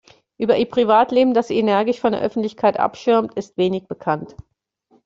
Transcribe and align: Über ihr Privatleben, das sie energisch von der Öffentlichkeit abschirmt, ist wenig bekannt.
Über 0.39 0.57
ihr 0.57 0.65
Privatleben, 0.65 1.35
das 1.35 1.49
sie 1.49 1.59
energisch 1.59 1.99
von 1.99 2.13
der 2.13 2.21
Öffentlichkeit 2.23 2.79
abschirmt, 2.79 3.35
ist 3.35 3.55
wenig 3.57 3.83
bekannt. 3.87 4.35